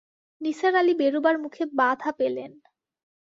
[0.41, 2.51] নিসার আলি বেরুবার মুখে বাধা পেলেন।